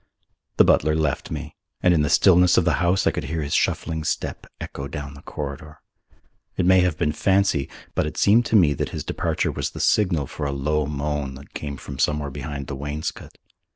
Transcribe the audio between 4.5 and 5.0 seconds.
echo